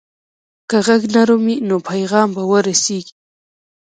که 0.69 0.77
غږ 0.85 1.01
نرم 1.13 1.41
وي، 1.47 1.55
نو 1.67 1.75
پیغام 1.89 2.29
به 2.35 2.43
ورسیږي. 2.51 3.13